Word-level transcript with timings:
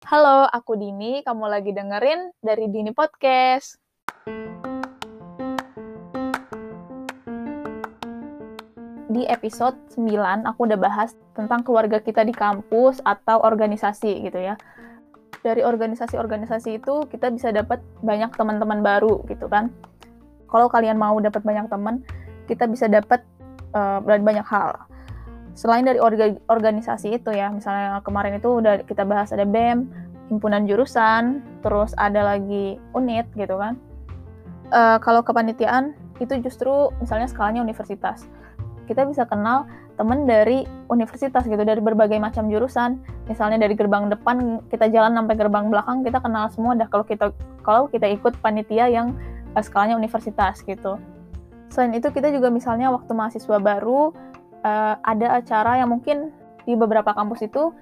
Halo, 0.00 0.48
aku 0.48 0.80
Dini. 0.80 1.20
Kamu 1.20 1.44
lagi 1.44 1.76
dengerin 1.76 2.32
dari 2.40 2.72
Dini 2.72 2.88
Podcast. 2.88 3.76
Di 9.12 9.28
episode 9.28 9.76
9, 9.92 10.48
aku 10.48 10.60
udah 10.64 10.80
bahas 10.80 11.12
tentang 11.36 11.60
keluarga 11.60 12.00
kita 12.00 12.24
di 12.24 12.32
kampus 12.32 13.04
atau 13.04 13.44
organisasi 13.44 14.24
gitu 14.24 14.40
ya. 14.40 14.56
Dari 15.44 15.60
organisasi-organisasi 15.60 16.80
itu 16.80 17.04
kita 17.12 17.28
bisa 17.28 17.52
dapat 17.52 17.84
banyak 18.00 18.32
teman-teman 18.40 18.80
baru 18.80 19.20
gitu 19.28 19.52
kan. 19.52 19.68
Kalau 20.48 20.72
kalian 20.72 20.96
mau 20.96 21.20
dapat 21.20 21.44
banyak 21.44 21.68
teman, 21.68 22.00
kita 22.48 22.64
bisa 22.72 22.88
dapat 22.88 23.20
uh, 23.76 24.00
banyak 24.00 24.48
hal. 24.48 24.80
Selain 25.60 25.84
dari 25.84 26.00
orga 26.00 26.32
organisasi 26.48 27.20
itu 27.20 27.36
ya, 27.36 27.52
misalnya 27.52 28.00
kemarin 28.00 28.40
itu 28.40 28.48
udah 28.48 28.80
kita 28.88 29.04
bahas 29.04 29.28
ada 29.28 29.44
BEM, 29.44 29.92
himpunan 30.32 30.64
jurusan, 30.64 31.44
terus 31.60 31.92
ada 32.00 32.24
lagi 32.24 32.80
unit 32.96 33.28
gitu 33.36 33.60
kan. 33.60 33.76
Uh, 34.72 34.96
kalau 35.04 35.20
kepanitiaan 35.20 35.92
itu 36.16 36.32
justru 36.40 36.88
misalnya 37.04 37.28
skalanya 37.28 37.60
universitas. 37.60 38.24
Kita 38.88 39.04
bisa 39.04 39.28
kenal 39.28 39.68
temen 40.00 40.24
dari 40.24 40.64
universitas 40.88 41.44
gitu, 41.44 41.60
dari 41.60 41.84
berbagai 41.84 42.16
macam 42.16 42.48
jurusan. 42.48 42.96
Misalnya 43.28 43.60
dari 43.60 43.76
gerbang 43.76 44.08
depan 44.08 44.64
kita 44.72 44.88
jalan 44.88 45.12
sampai 45.12 45.36
gerbang 45.36 45.68
belakang 45.68 46.00
kita 46.00 46.24
kenal 46.24 46.48
semua 46.48 46.72
dah 46.72 46.88
kalau 46.88 47.04
kita 47.04 47.36
kalau 47.60 47.84
kita 47.92 48.08
ikut 48.08 48.32
panitia 48.40 48.88
yang 48.88 49.12
uh, 49.52 49.60
skalanya 49.60 50.00
universitas 50.00 50.64
gitu. 50.64 50.96
Selain 51.68 51.92
itu 51.92 52.08
kita 52.08 52.32
juga 52.32 52.48
misalnya 52.48 52.88
waktu 52.88 53.12
mahasiswa 53.12 53.60
baru 53.60 54.16
uh, 54.64 54.94
ada 55.02 55.40
acara 55.40 55.80
yang 55.80 55.92
mungkin 55.92 56.32
di 56.64 56.76
beberapa 56.76 57.12
kampus 57.16 57.46
itu 57.46 57.72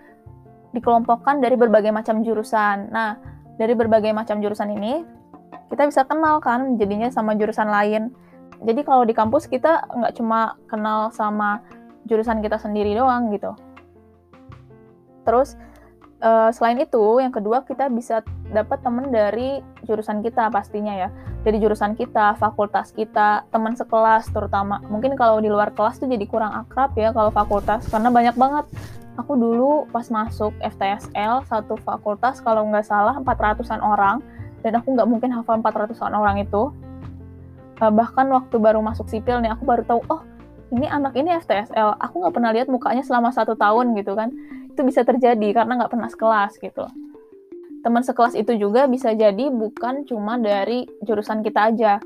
dikelompokkan 0.73 1.41
dari 1.41 1.57
berbagai 1.57 1.91
macam 1.91 2.21
jurusan. 2.23 2.93
Nah, 2.93 3.17
dari 3.57 3.75
berbagai 3.75 4.13
macam 4.15 4.39
jurusan 4.39 4.71
ini, 4.75 5.03
kita 5.73 5.89
bisa 5.89 6.05
kenal 6.05 6.39
kan 6.39 6.77
jadinya 6.77 7.09
sama 7.11 7.35
jurusan 7.35 7.69
lain. 7.69 8.13
Jadi 8.63 8.83
kalau 8.83 9.07
di 9.07 9.15
kampus 9.15 9.47
kita 9.47 9.87
nggak 9.87 10.19
cuma 10.19 10.59
kenal 10.67 11.15
sama 11.15 11.63
jurusan 12.11 12.43
kita 12.43 12.59
sendiri 12.59 12.97
doang 12.97 13.31
gitu. 13.31 13.55
Terus 15.23 15.55
uh, 16.23 16.51
selain 16.55 16.79
itu, 16.83 17.21
yang 17.23 17.35
kedua 17.35 17.63
kita 17.67 17.91
bisa 17.93 18.23
dapat 18.51 18.81
teman 18.81 19.13
dari 19.13 19.61
jurusan 19.85 20.23
kita 20.23 20.49
pastinya 20.49 20.95
ya. 20.95 21.09
Dari 21.47 21.63
jurusan 21.63 21.95
kita, 21.95 22.37
fakultas 22.37 22.91
kita, 22.93 23.47
teman 23.55 23.79
sekelas 23.79 24.29
terutama. 24.35 24.83
Mungkin 24.91 25.15
kalau 25.15 25.39
di 25.39 25.49
luar 25.49 25.73
kelas 25.73 26.03
tuh 26.03 26.11
jadi 26.11 26.27
kurang 26.27 26.53
akrab 26.53 26.93
ya 26.99 27.15
kalau 27.15 27.31
fakultas 27.31 27.87
karena 27.89 28.11
banyak 28.11 28.35
banget 28.35 28.67
aku 29.19 29.35
dulu 29.35 29.91
pas 29.91 30.07
masuk 30.07 30.55
FTSL 30.63 31.43
satu 31.51 31.75
fakultas 31.83 32.39
kalau 32.39 32.63
nggak 32.71 32.87
salah 32.87 33.19
400-an 33.19 33.83
orang 33.83 34.23
dan 34.63 34.79
aku 34.79 34.95
nggak 34.95 35.09
mungkin 35.11 35.35
hafal 35.35 35.59
400-an 35.59 36.15
orang 36.15 36.39
itu 36.39 36.71
uh, 37.83 37.93
bahkan 37.93 38.31
waktu 38.31 38.57
baru 38.63 38.79
masuk 38.79 39.11
sipil 39.11 39.43
nih 39.43 39.51
aku 39.51 39.67
baru 39.67 39.83
tahu 39.83 40.01
oh 40.07 40.23
ini 40.71 40.87
anak 40.87 41.19
ini 41.19 41.35
FTSL 41.35 41.99
aku 41.99 42.15
nggak 42.23 42.35
pernah 42.35 42.51
lihat 42.55 42.71
mukanya 42.71 43.03
selama 43.03 43.35
satu 43.35 43.59
tahun 43.59 43.99
gitu 43.99 44.15
kan 44.15 44.31
itu 44.79 44.87
bisa 44.87 45.03
terjadi 45.03 45.59
karena 45.59 45.75
nggak 45.75 45.91
pernah 45.91 46.07
sekelas 46.07 46.63
gitu. 46.63 46.87
Teman 47.83 48.07
sekelas 48.07 48.39
itu 48.39 48.55
juga 48.55 48.87
bisa 48.87 49.11
jadi 49.11 49.51
bukan 49.51 50.07
cuma 50.07 50.39
dari 50.39 50.87
jurusan 51.03 51.43
kita 51.43 51.75
aja. 51.75 51.99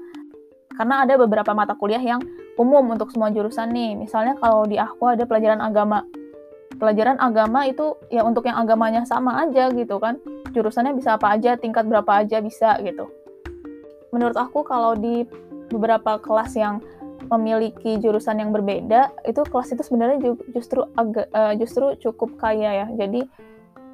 Karena 0.73 1.05
ada 1.05 1.21
beberapa 1.21 1.53
mata 1.53 1.77
kuliah 1.77 2.01
yang 2.01 2.25
umum 2.57 2.97
untuk 2.97 3.13
semua 3.13 3.29
jurusan 3.29 3.69
nih. 3.77 3.93
Misalnya 3.93 4.41
kalau 4.41 4.65
di 4.65 4.81
aku 4.81 5.05
ada 5.05 5.29
pelajaran 5.29 5.61
agama. 5.61 6.01
Pelajaran 6.81 7.21
agama 7.21 7.69
itu 7.69 7.93
ya 8.09 8.25
untuk 8.25 8.49
yang 8.49 8.57
agamanya 8.57 9.05
sama 9.05 9.45
aja 9.45 9.69
gitu 9.69 10.01
kan. 10.01 10.17
Jurusannya 10.57 10.97
bisa 10.97 11.21
apa 11.21 11.37
aja 11.37 11.61
tingkat 11.61 11.85
berapa 11.85 12.25
aja 12.25 12.41
bisa 12.41 12.81
gitu. 12.81 13.13
Menurut 14.17 14.37
aku 14.41 14.65
kalau 14.65 14.97
di 14.97 15.29
beberapa 15.69 16.17
kelas 16.21 16.57
yang 16.57 16.81
memiliki 17.33 17.97
jurusan 17.97 18.45
yang 18.45 18.53
berbeda 18.53 19.09
itu 19.25 19.41
kelas 19.49 19.73
itu 19.73 19.81
sebenarnya 19.81 20.37
justru 20.53 20.85
agak 20.93 21.33
uh, 21.33 21.57
justru 21.57 21.97
cukup 21.97 22.37
kaya 22.37 22.85
ya. 22.85 22.87
Jadi 22.93 23.25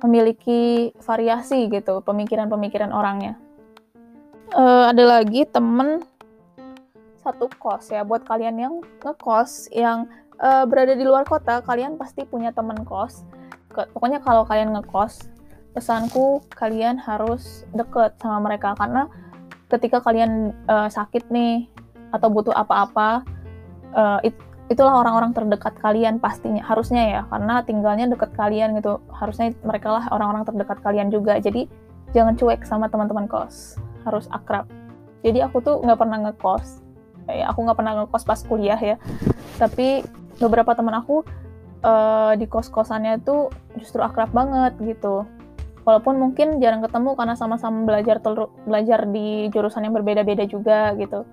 memiliki 0.03 0.91
variasi 1.03 1.71
gitu 1.71 2.03
pemikiran-pemikiran 2.03 2.91
orangnya. 2.91 3.39
Uh, 4.55 4.91
ada 4.91 5.05
lagi 5.05 5.47
temen 5.47 6.03
satu 7.23 7.47
kos 7.59 7.95
ya. 7.95 8.03
Buat 8.03 8.27
kalian 8.27 8.57
yang 8.59 8.75
ngekos 9.05 9.71
yang 9.75 10.11
uh, 10.43 10.65
berada 10.67 10.95
di 10.95 11.05
luar 11.07 11.27
kota, 11.27 11.63
kalian 11.63 11.99
pasti 11.99 12.27
punya 12.27 12.51
teman 12.55 12.83
kos. 12.87 13.23
Ke, 13.71 13.87
pokoknya 13.93 14.23
kalau 14.23 14.49
kalian 14.49 14.73
ngekos, 14.75 15.29
pesanku 15.77 16.43
kalian 16.55 16.97
harus 16.99 17.69
deket 17.75 18.17
sama 18.19 18.51
mereka. 18.51 18.73
Karena 18.79 19.11
ketika 19.69 20.01
kalian 20.01 20.57
uh, 20.71 20.89
sakit 20.89 21.29
nih 21.29 21.69
atau 22.13 22.29
butuh 22.33 22.55
apa-apa, 22.57 23.25
uh, 23.93 24.21
it, 24.25 24.35
itulah 24.69 25.01
orang-orang 25.01 25.33
terdekat 25.33 25.77
kalian 25.81 26.21
pastinya 26.21 26.61
harusnya 26.61 27.03
ya 27.09 27.21
karena 27.33 27.65
tinggalnya 27.65 28.07
deket 28.09 28.31
kalian 28.37 28.77
gitu. 28.77 29.01
Harusnya 29.13 29.53
mereka 29.65 29.89
lah 29.93 30.05
orang-orang 30.13 30.45
terdekat 30.45 30.79
kalian 30.85 31.09
juga. 31.09 31.41
Jadi 31.41 31.69
jangan 32.13 32.37
cuek 32.37 32.65
sama 32.65 32.93
teman-teman 32.93 33.29
kos. 33.29 33.81
Harus 34.05 34.29
akrab. 34.33 34.69
Jadi 35.25 35.43
aku 35.43 35.65
tuh 35.65 35.81
nggak 35.81 35.99
pernah 35.99 36.19
ngekos. 36.29 36.85
Ya 37.29 37.53
aku 37.53 37.65
nggak 37.65 37.79
pernah 37.81 37.93
ngekos 38.05 38.25
pas 38.25 38.41
kuliah 38.45 38.81
ya. 38.81 38.97
Tapi 39.57 40.05
beberapa 40.39 40.73
teman 40.77 40.97
aku 40.97 41.25
uh, 41.83 42.33
di 42.37 42.47
kos-kosannya 42.47 43.21
itu 43.25 43.49
justru 43.81 44.05
akrab 44.05 44.33
banget 44.33 44.77
gitu. 44.85 45.25
Walaupun 45.89 46.21
mungkin 46.21 46.61
jarang 46.61 46.85
ketemu 46.85 47.17
karena 47.17 47.33
sama-sama 47.33 47.89
belajar 47.89 48.21
belajar 48.69 49.09
di 49.09 49.49
jurusan 49.49 49.89
yang 49.89 49.97
berbeda-beda 49.97 50.45
juga 50.45 50.93
gitu 51.01 51.25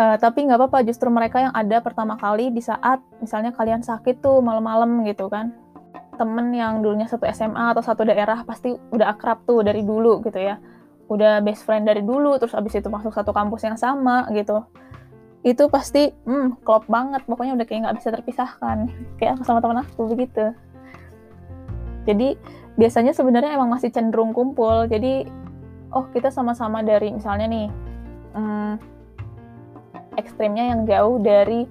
uh, 0.00 0.16
tapi 0.16 0.48
nggak 0.48 0.56
apa-apa 0.56 0.80
justru 0.88 1.12
mereka 1.12 1.44
yang 1.44 1.52
ada 1.52 1.84
pertama 1.84 2.16
kali 2.16 2.48
di 2.48 2.64
saat 2.64 3.04
misalnya 3.20 3.52
kalian 3.52 3.84
sakit 3.84 4.24
tuh 4.24 4.40
malam-malam 4.40 5.04
gitu 5.04 5.28
kan. 5.28 5.52
Temen 6.16 6.52
yang 6.52 6.80
dulunya 6.84 7.08
satu 7.08 7.28
SMA 7.28 7.76
atau 7.76 7.84
satu 7.84 8.04
daerah 8.04 8.44
pasti 8.44 8.72
udah 8.92 9.12
akrab 9.12 9.44
tuh 9.44 9.60
dari 9.60 9.84
dulu 9.84 10.24
gitu 10.24 10.40
ya. 10.40 10.56
Udah 11.12 11.44
best 11.44 11.68
friend 11.68 11.84
dari 11.84 12.00
dulu 12.00 12.40
terus 12.40 12.56
abis 12.56 12.80
itu 12.80 12.88
masuk 12.88 13.12
satu 13.12 13.36
kampus 13.36 13.64
yang 13.68 13.76
sama 13.76 14.28
gitu. 14.32 14.64
Itu 15.44 15.68
pasti 15.72 16.12
hmm 16.12 16.64
klop 16.64 16.88
banget. 16.88 17.24
Pokoknya 17.24 17.56
udah 17.56 17.66
kayak 17.68 17.80
nggak 17.88 17.96
bisa 18.00 18.08
terpisahkan. 18.12 18.88
Kayak 19.20 19.40
aku 19.40 19.42
sama 19.44 19.60
teman 19.64 19.80
aku 19.80 20.12
begitu. 20.12 20.52
Jadi 22.04 22.36
biasanya 22.76 23.12
sebenarnya 23.12 23.56
emang 23.56 23.72
masih 23.72 23.88
cenderung 23.88 24.36
kumpul. 24.36 24.84
Jadi 24.88 25.24
oh 25.96 26.04
kita 26.12 26.28
sama-sama 26.28 26.84
dari 26.84 27.16
misalnya 27.16 27.48
nih 27.48 27.66
hmm, 28.36 28.99
ekstrimnya 30.20 30.76
yang 30.76 30.84
jauh 30.84 31.16
dari 31.18 31.64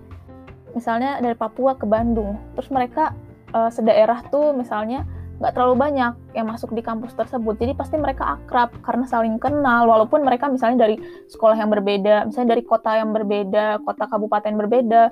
misalnya 0.73 1.21
dari 1.21 1.33
Papua 1.37 1.77
ke 1.77 1.85
Bandung 1.85 2.37
terus 2.57 2.69
mereka 2.73 3.13
uh, 3.53 3.69
sedaerah 3.69 4.25
tuh 4.29 4.53
misalnya 4.53 5.05
nggak 5.39 5.55
terlalu 5.55 5.75
banyak 5.79 6.13
yang 6.35 6.51
masuk 6.51 6.75
di 6.75 6.83
kampus 6.83 7.15
tersebut. 7.15 7.55
Jadi 7.55 7.71
pasti 7.71 7.95
mereka 7.95 8.35
akrab 8.35 8.75
karena 8.83 9.07
saling 9.07 9.39
kenal 9.39 9.87
walaupun 9.87 10.27
mereka 10.27 10.51
misalnya 10.51 10.83
dari 10.83 10.99
sekolah 11.31 11.55
yang 11.55 11.71
berbeda, 11.71 12.27
misalnya 12.27 12.59
dari 12.59 12.63
kota 12.67 12.99
yang 12.99 13.15
berbeda, 13.15 13.79
kota 13.87 14.03
kabupaten 14.11 14.53
berbeda. 14.59 15.03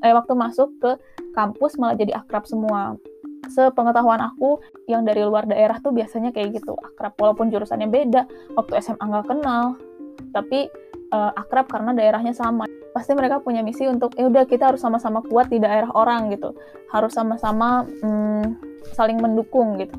Eh 0.00 0.16
waktu 0.16 0.32
masuk 0.32 0.72
ke 0.80 0.96
kampus 1.36 1.76
malah 1.76 1.92
jadi 1.92 2.16
akrab 2.16 2.48
semua. 2.48 2.96
Sepengetahuan 3.52 4.24
aku 4.24 4.64
yang 4.88 5.04
dari 5.04 5.20
luar 5.20 5.44
daerah 5.44 5.76
tuh 5.84 5.92
biasanya 5.92 6.32
kayak 6.32 6.56
gitu, 6.56 6.72
akrab 6.80 7.12
walaupun 7.20 7.52
jurusannya 7.52 7.88
beda. 7.92 8.24
Waktu 8.56 8.80
SMA 8.80 9.04
nggak 9.04 9.28
kenal, 9.28 9.76
tapi 10.32 10.72
uh, 11.12 11.32
akrab 11.34 11.66
karena 11.70 11.92
daerahnya 11.94 12.32
sama. 12.34 12.66
Pasti 12.90 13.14
mereka 13.14 13.38
punya 13.38 13.62
misi 13.62 13.86
untuk 13.86 14.18
ya 14.18 14.26
udah 14.26 14.46
kita 14.46 14.74
harus 14.74 14.82
sama-sama 14.82 15.22
kuat 15.22 15.46
di 15.46 15.62
daerah 15.62 15.90
orang 15.94 16.30
gitu. 16.34 16.54
Harus 16.90 17.14
sama-sama 17.14 17.86
hmm, 17.86 18.58
saling 18.94 19.18
mendukung 19.22 19.78
gitu. 19.78 19.94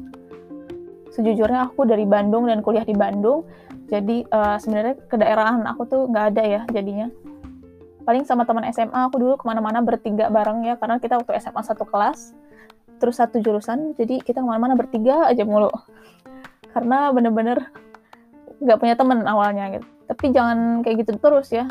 Sejujurnya 1.11 1.71
aku 1.71 1.83
dari 1.83 2.07
Bandung 2.07 2.47
dan 2.47 2.63
kuliah 2.63 2.87
di 2.87 2.95
Bandung, 2.95 3.43
jadi 3.91 4.23
uh, 4.31 4.55
sebenarnya 4.55 4.95
kedaerahan 5.11 5.67
aku 5.67 5.83
tuh 5.83 6.01
nggak 6.07 6.25
ada 6.35 6.43
ya 6.47 6.61
jadinya. 6.71 7.11
Paling 8.07 8.23
sama 8.23 8.47
teman 8.47 8.63
SMA 8.71 9.11
aku 9.11 9.19
dulu 9.19 9.35
ke 9.35 9.45
mana-mana 9.45 9.83
bertiga 9.83 10.31
bareng 10.31 10.63
ya, 10.63 10.79
karena 10.79 11.03
kita 11.03 11.19
waktu 11.19 11.35
SMA 11.43 11.61
satu 11.67 11.83
kelas, 11.83 12.31
terus 13.03 13.19
satu 13.19 13.43
jurusan, 13.43 13.93
jadi 13.99 14.23
kita 14.23 14.39
ke 14.39 14.47
mana-mana 14.47 14.79
bertiga 14.79 15.27
aja 15.27 15.43
mulu. 15.43 15.69
Karena 16.71 17.11
bener-bener 17.11 17.67
nggak 18.61 18.77
punya 18.77 18.95
teman 18.95 19.25
awalnya 19.25 19.81
gitu. 19.81 19.87
Tapi 20.05 20.25
jangan 20.29 20.85
kayak 20.85 21.03
gitu 21.03 21.17
terus 21.17 21.49
ya, 21.49 21.65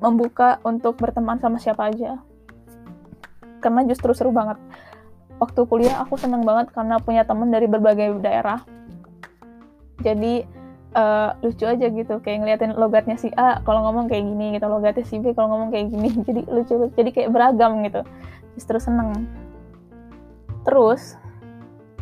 membuka 0.00 0.58
untuk 0.64 0.96
berteman 0.96 1.36
sama 1.38 1.60
siapa 1.60 1.92
aja. 1.92 2.18
Karena 3.60 3.84
justru 3.84 4.16
seru 4.16 4.32
banget. 4.32 4.56
Waktu 5.36 5.60
kuliah 5.68 6.00
aku 6.00 6.16
seneng 6.16 6.44
banget 6.44 6.72
karena 6.72 6.96
punya 7.00 7.28
temen 7.28 7.52
dari 7.52 7.68
berbagai 7.68 8.16
daerah. 8.24 8.64
Jadi 10.00 10.44
uh, 10.96 11.36
lucu 11.44 11.64
aja 11.68 11.86
gitu. 11.92 12.14
Kayak 12.24 12.38
ngeliatin 12.44 12.72
logatnya 12.76 13.16
si 13.20 13.28
A 13.36 13.60
kalau 13.60 13.84
ngomong 13.88 14.08
kayak 14.08 14.24
gini 14.24 14.56
gitu. 14.56 14.66
Logatnya 14.68 15.04
si 15.04 15.20
B 15.20 15.36
kalau 15.36 15.52
ngomong 15.52 15.68
kayak 15.72 15.92
gini. 15.92 16.08
Jadi 16.26 16.40
lucu 16.48 16.74
jadi 16.96 17.10
kayak 17.12 17.30
beragam 17.32 17.84
gitu. 17.84 18.00
Justru 18.56 18.80
seneng. 18.80 19.28
Terus 20.64 21.16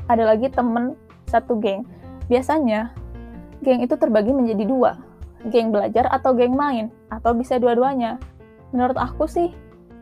ada 0.07 0.23
lagi 0.27 0.51
temen 0.51 0.95
satu 1.27 1.59
geng. 1.59 1.87
Biasanya 2.31 2.95
geng 3.63 3.83
itu 3.83 3.95
terbagi 3.99 4.31
menjadi 4.31 4.65
dua, 4.65 4.91
geng 5.51 5.75
belajar 5.75 6.07
atau 6.11 6.35
geng 6.35 6.55
main, 6.55 6.91
atau 7.11 7.35
bisa 7.35 7.59
dua-duanya. 7.59 8.19
Menurut 8.71 8.99
aku 9.01 9.25
sih 9.25 9.51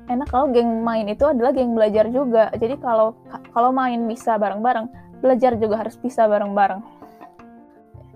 enak 0.07 0.31
kalau 0.31 0.51
geng 0.55 0.87
main 0.87 1.07
itu 1.11 1.27
adalah 1.27 1.51
geng 1.51 1.75
belajar 1.75 2.07
juga. 2.11 2.51
Jadi 2.55 2.79
kalau 2.79 3.19
kalau 3.51 3.71
main 3.75 4.07
bisa 4.07 4.39
bareng-bareng, 4.39 4.87
belajar 5.23 5.59
juga 5.59 5.83
harus 5.83 5.99
bisa 5.99 6.27
bareng-bareng. 6.31 6.83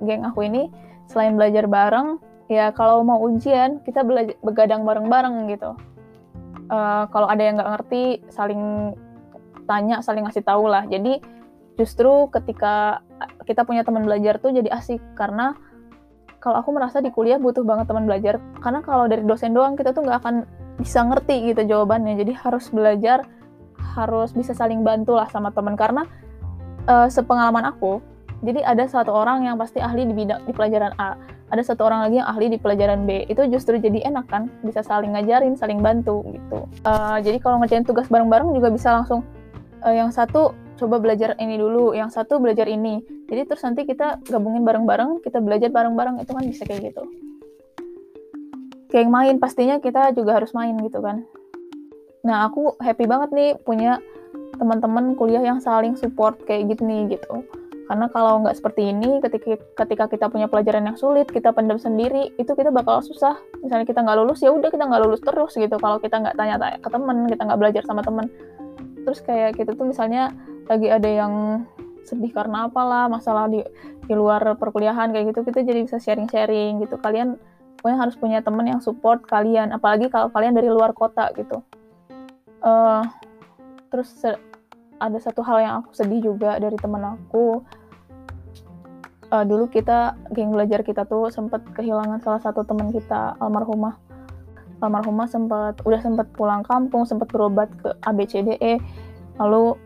Geng 0.07 0.23
aku 0.25 0.47
ini 0.47 0.71
selain 1.11 1.35
belajar 1.35 1.67
bareng, 1.67 2.23
ya 2.47 2.71
kalau 2.71 3.03
mau 3.03 3.19
ujian 3.23 3.83
kita 3.83 4.07
belajar 4.07 4.39
begadang 4.41 4.87
bareng-bareng 4.87 5.51
gitu. 5.51 5.75
Uh, 6.71 7.11
kalau 7.11 7.27
ada 7.27 7.43
yang 7.43 7.59
nggak 7.59 7.71
ngerti, 7.79 8.23
saling 8.31 8.95
tanya, 9.67 9.99
saling 10.03 10.23
ngasih 10.23 10.47
tahu 10.47 10.71
lah. 10.71 10.87
Jadi 10.87 11.19
justru 11.75 12.31
ketika 12.31 13.03
kita 13.45 13.65
punya 13.65 13.83
teman 13.85 14.05
belajar 14.05 14.39
tuh 14.39 14.53
jadi 14.55 14.69
asik. 14.73 15.01
Karena 15.17 15.57
kalau 16.41 16.61
aku 16.61 16.73
merasa 16.73 17.05
di 17.05 17.13
kuliah 17.13 17.37
butuh 17.37 17.65
banget 17.65 17.89
teman 17.91 18.09
belajar 18.09 18.41
karena 18.65 18.81
kalau 18.81 19.05
dari 19.05 19.21
dosen 19.25 19.53
doang 19.53 19.77
kita 19.77 19.93
tuh 19.93 20.05
nggak 20.05 20.19
akan 20.25 20.35
bisa 20.81 21.05
ngerti 21.05 21.53
gitu 21.53 21.63
jawabannya. 21.67 22.17
Jadi 22.17 22.33
harus 22.37 22.73
belajar 22.73 23.29
harus 23.97 24.31
bisa 24.33 24.57
saling 24.57 24.81
bantu 24.81 25.17
lah 25.17 25.29
sama 25.29 25.53
teman. 25.53 25.77
Karena 25.77 26.07
uh, 26.89 27.09
sepengalaman 27.09 27.69
aku 27.69 28.01
jadi 28.41 28.65
ada 28.65 28.89
satu 28.89 29.13
orang 29.13 29.45
yang 29.45 29.61
pasti 29.61 29.85
ahli 29.85 30.09
di 30.09 30.17
bidang 30.17 30.49
di 30.49 30.53
pelajaran 30.57 30.97
A 30.97 31.17
ada 31.51 31.63
satu 31.67 31.83
orang 31.83 32.07
lagi 32.07 32.23
yang 32.23 32.29
ahli 32.31 32.47
di 32.47 32.59
pelajaran 32.63 33.05
B. 33.05 33.27
Itu 33.27 33.43
justru 33.51 33.77
jadi 33.83 34.07
enak 34.07 34.31
kan 34.31 34.47
bisa 34.63 34.87
saling 34.87 35.19
ngajarin 35.19 35.59
saling 35.59 35.83
bantu 35.83 36.23
gitu. 36.31 36.71
Uh, 36.87 37.19
jadi 37.21 37.43
kalau 37.43 37.59
ngerjain 37.61 37.83
tugas 37.83 38.07
bareng-bareng 38.07 38.55
juga 38.55 38.71
bisa 38.71 38.95
langsung 38.95 39.27
uh, 39.83 39.91
yang 39.93 40.15
satu 40.15 40.55
coba 40.81 40.97
belajar 40.97 41.37
ini 41.37 41.61
dulu 41.61 41.93
yang 41.93 42.09
satu 42.09 42.41
belajar 42.41 42.65
ini. 42.65 43.05
Jadi 43.29 43.45
terus 43.45 43.61
nanti 43.61 43.85
kita 43.85 44.25
gabungin 44.25 44.65
bareng-bareng 44.65 45.21
kita 45.21 45.45
belajar 45.45 45.69
bareng-bareng 45.69 46.25
itu 46.25 46.33
kan 46.33 46.45
bisa 46.49 46.65
kayak 46.65 46.89
gitu. 46.89 47.05
Kayak 48.89 49.13
main 49.13 49.37
pastinya 49.37 49.77
kita 49.79 50.17
juga 50.17 50.41
harus 50.41 50.57
main 50.57 50.75
gitu 50.81 51.05
kan. 51.05 51.29
Nah 52.25 52.49
aku 52.49 52.81
happy 52.81 53.05
banget 53.05 53.31
nih 53.37 53.51
punya 53.61 54.01
teman-teman 54.57 55.15
kuliah 55.15 55.45
yang 55.45 55.61
saling 55.61 55.95
support 55.95 56.41
kayak 56.49 56.73
gitu 56.73 56.89
nih 56.89 57.21
gitu. 57.21 57.45
Karena 57.87 58.07
kalau 58.09 58.41
nggak 58.47 58.55
seperti 58.55 58.91
ini 58.91 59.19
ketika 59.19 59.59
ketika 59.85 60.05
kita 60.07 60.27
punya 60.31 60.47
pelajaran 60.47 60.87
yang 60.87 60.99
sulit 60.99 61.27
kita 61.27 61.51
pendam 61.51 61.77
sendiri 61.77 62.33
itu 62.41 62.53
kita 62.57 62.73
bakal 62.73 63.05
susah. 63.05 63.37
Misalnya 63.61 63.85
kita 63.85 64.01
nggak 64.01 64.17
lulus 64.17 64.41
ya 64.41 64.51
udah 64.51 64.73
kita 64.73 64.89
nggak 64.89 65.03
lulus 65.05 65.21
terus 65.21 65.53
gitu. 65.55 65.77
Kalau 65.77 66.01
kita 66.01 66.19
nggak 66.19 66.35
tanya-tanya 66.35 66.79
ke 66.81 66.89
temen 66.89 67.17
kita 67.29 67.43
nggak 67.47 67.61
belajar 67.61 67.83
sama 67.85 68.01
temen 68.01 68.27
terus 69.05 69.21
kayak 69.25 69.57
gitu 69.57 69.73
tuh 69.75 69.87
misalnya 69.89 70.31
lagi 70.71 70.87
ada 70.87 71.11
yang 71.11 71.67
sedih 72.07 72.31
karena 72.31 72.71
apalah 72.71 73.11
masalah 73.11 73.51
di 73.51 73.63
di 74.07 74.15
luar 74.15 74.43
perkuliahan 74.59 75.11
kayak 75.11 75.35
gitu 75.35 75.47
kita 75.47 75.67
jadi 75.67 75.81
bisa 75.83 75.99
sharing-sharing 75.99 76.83
gitu. 76.83 76.95
Kalian 76.99 77.39
pokoknya 77.79 77.99
harus 77.99 78.15
punya 78.19 78.39
temen 78.43 78.67
yang 78.67 78.83
support 78.83 79.23
kalian 79.27 79.71
apalagi 79.75 80.07
kalau 80.11 80.31
kalian 80.31 80.55
dari 80.55 80.71
luar 80.71 80.95
kota 80.95 81.31
gitu. 81.35 81.63
Uh, 82.61 83.03
terus 83.91 84.11
ada 85.01 85.19
satu 85.19 85.41
hal 85.41 85.59
yang 85.65 85.75
aku 85.81 85.91
sedih 85.97 86.21
juga 86.21 86.61
dari 86.61 86.77
temen 86.77 87.01
aku. 87.03 87.65
Uh, 89.31 89.47
dulu 89.47 89.71
kita 89.71 90.19
geng 90.35 90.51
belajar 90.51 90.83
kita 90.83 91.07
tuh 91.07 91.31
sempat 91.31 91.63
kehilangan 91.79 92.19
salah 92.21 92.43
satu 92.43 92.67
teman 92.67 92.91
kita 92.91 93.39
almarhumah. 93.39 93.97
Almarhumah 94.83 95.31
sempat 95.31 95.81
udah 95.87 96.01
sempat 96.03 96.27
pulang 96.35 96.67
kampung 96.67 97.07
sempat 97.07 97.31
berobat 97.31 97.71
ke 97.81 97.95
ABCDE 98.03 98.83
lalu 99.41 99.79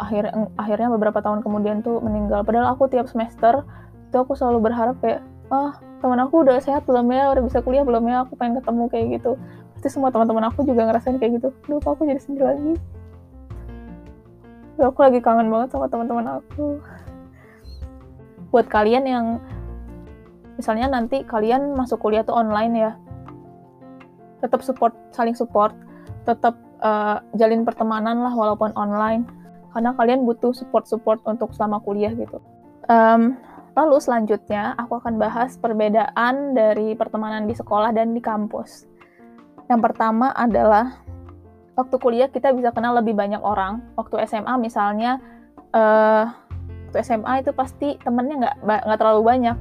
akhir 0.00 0.32
akhirnya 0.56 0.88
beberapa 0.92 1.18
tahun 1.20 1.44
kemudian 1.44 1.80
tuh 1.84 2.00
meninggal. 2.00 2.44
Padahal 2.44 2.72
aku 2.76 2.88
tiap 2.88 3.08
semester 3.08 3.64
itu 4.08 4.16
aku 4.16 4.36
selalu 4.36 4.70
berharap 4.70 4.96
kayak 5.00 5.24
ah 5.52 5.76
teman 6.00 6.20
aku 6.20 6.44
udah 6.44 6.60
sehat 6.60 6.84
belum 6.88 7.08
ya? 7.12 7.32
Udah 7.32 7.42
bisa 7.44 7.58
kuliah 7.60 7.84
belum 7.84 8.04
ya? 8.08 8.24
Aku 8.24 8.36
pengen 8.36 8.60
ketemu 8.60 8.84
kayak 8.88 9.06
gitu. 9.20 9.32
Pasti 9.76 9.88
semua 9.92 10.08
teman-teman 10.14 10.48
aku 10.48 10.64
juga 10.64 10.88
ngerasain 10.88 11.16
kayak 11.18 11.42
gitu. 11.42 11.48
Duh, 11.68 11.80
aku 11.82 12.04
jadi 12.04 12.20
sendiri 12.20 12.44
lagi? 12.44 12.72
Duh, 14.80 14.86
aku 14.88 14.98
lagi 15.04 15.18
kangen 15.20 15.48
banget 15.48 15.68
sama 15.74 15.88
teman-teman 15.88 16.40
aku. 16.40 16.80
Buat 18.52 18.68
kalian 18.68 19.04
yang 19.08 19.26
misalnya 20.56 20.86
nanti 20.92 21.24
kalian 21.24 21.72
masuk 21.72 21.98
kuliah 21.98 22.22
tuh 22.22 22.36
online 22.36 22.74
ya 22.76 22.92
tetap 24.42 24.60
support 24.60 24.92
saling 25.14 25.32
support 25.32 25.72
tetap 26.26 26.58
uh, 26.82 27.22
jalin 27.38 27.62
pertemanan 27.62 28.20
lah 28.20 28.34
walaupun 28.34 28.74
online 28.74 29.24
karena 29.72 29.96
kalian 29.96 30.28
butuh 30.28 30.52
support 30.52 30.84
support 30.86 31.20
untuk 31.24 31.50
selama 31.56 31.80
kuliah 31.82 32.12
gitu 32.14 32.38
um, 32.86 33.36
Lalu 33.72 33.96
selanjutnya 34.04 34.76
aku 34.76 35.00
akan 35.00 35.16
bahas 35.16 35.56
perbedaan 35.56 36.52
dari 36.52 36.92
pertemanan 36.92 37.48
di 37.48 37.56
sekolah 37.56 37.96
dan 37.96 38.12
di 38.12 38.20
kampus. 38.20 38.84
Yang 39.72 39.80
pertama 39.80 40.28
adalah 40.36 41.00
waktu 41.72 41.96
kuliah 41.96 42.28
kita 42.28 42.52
bisa 42.52 42.68
kenal 42.76 42.92
lebih 43.00 43.16
banyak 43.16 43.40
orang. 43.40 43.80
Waktu 43.96 44.28
SMA 44.28 44.60
misalnya, 44.60 45.16
uh, 45.72 46.28
waktu 46.88 46.98
SMA 47.00 47.40
itu 47.40 47.56
pasti 47.56 47.96
temennya 48.04 48.44
nggak 48.44 48.56
nggak 48.60 48.98
terlalu 49.00 49.22
banyak. 49.24 49.56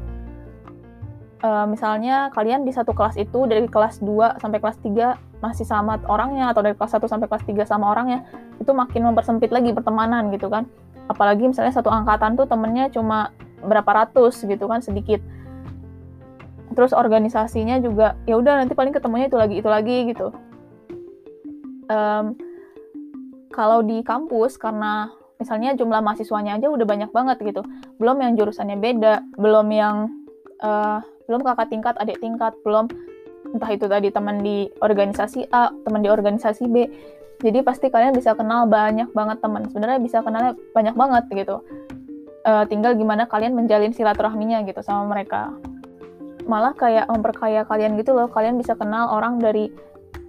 Uh, 1.41 1.65
misalnya 1.65 2.29
kalian 2.37 2.61
di 2.61 2.69
satu 2.69 2.93
kelas 2.93 3.17
itu 3.17 3.49
dari 3.49 3.65
kelas 3.65 3.97
2 4.05 4.37
sampai 4.37 4.61
kelas 4.61 4.77
3 4.85 5.41
masih 5.41 5.65
sama 5.65 5.97
orangnya 6.05 6.53
atau 6.53 6.61
dari 6.61 6.77
kelas 6.77 6.93
1 6.93 7.09
sampai 7.09 7.25
kelas 7.25 7.41
3 7.49 7.65
sama 7.65 7.89
orangnya 7.89 8.21
itu 8.61 8.69
makin 8.77 9.09
mempersempit 9.09 9.49
lagi 9.49 9.73
pertemanan 9.73 10.29
gitu 10.29 10.53
kan. 10.53 10.69
Apalagi 11.09 11.49
misalnya 11.49 11.73
satu 11.73 11.89
angkatan 11.89 12.37
tuh 12.37 12.45
temennya 12.45 12.93
cuma 12.93 13.33
berapa 13.65 13.89
ratus 13.89 14.45
gitu 14.45 14.69
kan 14.69 14.85
sedikit. 14.85 15.17
Terus 16.77 16.93
organisasinya 16.93 17.81
juga 17.81 18.13
ya 18.29 18.37
udah 18.37 18.61
nanti 18.61 18.77
paling 18.77 18.93
ketemunya 18.93 19.25
itu 19.25 19.37
lagi 19.41 19.55
itu 19.57 19.69
lagi 19.69 19.97
gitu. 20.13 20.29
Um, 21.89 22.37
kalau 23.49 23.81
di 23.81 24.05
kampus 24.05 24.61
karena 24.61 25.09
misalnya 25.41 25.73
jumlah 25.73 26.05
mahasiswanya 26.05 26.61
aja 26.61 26.69
udah 26.69 26.85
banyak 26.85 27.09
banget 27.09 27.41
gitu. 27.41 27.65
Belum 27.97 28.21
yang 28.21 28.37
jurusannya 28.37 28.77
beda 28.77 29.25
belum 29.41 29.67
yang 29.73 29.95
uh, 30.61 31.01
belum 31.31 31.47
kakak 31.47 31.71
tingkat 31.71 31.95
adik 31.95 32.19
tingkat 32.19 32.51
belum. 32.67 32.91
Entah 33.55 33.71
itu 33.71 33.87
tadi 33.87 34.11
teman 34.11 34.43
di 34.43 34.67
organisasi 34.83 35.47
A 35.55 35.71
teman 35.87 36.03
di 36.03 36.11
organisasi 36.11 36.67
B. 36.67 36.91
Jadi 37.41 37.63
pasti 37.63 37.87
kalian 37.87 38.11
bisa 38.11 38.35
kenal 38.35 38.67
banyak 38.67 39.09
banget 39.15 39.39
teman. 39.39 39.65
Sebenarnya 39.71 39.97
bisa 40.03 40.19
kenalnya 40.19 40.59
banyak 40.75 40.93
banget 40.93 41.23
gitu. 41.31 41.63
Uh, 42.43 42.67
tinggal 42.67 42.93
gimana 42.99 43.25
kalian 43.31 43.55
menjalin 43.55 43.95
silaturahminya 43.95 44.61
gitu 44.67 44.83
sama 44.83 45.07
mereka. 45.07 45.55
Malah 46.45 46.75
kayak 46.75 47.07
memperkaya 47.07 47.63
kalian 47.65 47.95
gitu 47.95 48.11
loh. 48.11 48.27
Kalian 48.27 48.59
bisa 48.59 48.75
kenal 48.75 49.09
orang 49.09 49.39
dari 49.39 49.71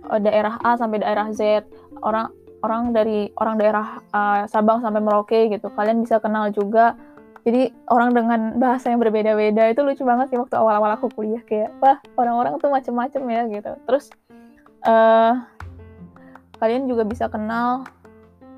uh, 0.08 0.22
daerah 0.22 0.56
A 0.62 0.78
sampai 0.78 1.02
daerah 1.02 1.28
Z. 1.34 1.66
Orang 2.00 2.32
orang 2.62 2.94
dari 2.94 3.28
orang 3.36 3.58
daerah 3.60 4.00
uh, 4.14 4.48
Sabang 4.48 4.80
sampai 4.80 5.02
Merauke 5.02 5.50
gitu. 5.52 5.68
Kalian 5.74 6.00
bisa 6.00 6.16
kenal 6.22 6.48
juga 6.48 6.96
jadi 7.42 7.74
orang 7.90 8.14
dengan 8.14 8.40
bahasa 8.62 8.94
yang 8.94 9.02
berbeda-beda 9.02 9.74
itu 9.74 9.82
lucu 9.82 10.06
banget 10.06 10.30
sih 10.30 10.38
waktu 10.38 10.54
awal-awal 10.54 10.94
aku 10.94 11.10
kuliah 11.10 11.42
kayak 11.42 11.74
wah 11.82 11.98
orang-orang 12.14 12.54
tuh 12.62 12.70
macem-macem 12.70 13.22
ya 13.26 13.42
gitu. 13.50 13.72
Terus 13.82 14.14
uh, 14.86 15.42
kalian 16.62 16.86
juga 16.86 17.02
bisa 17.02 17.26
kenal 17.26 17.82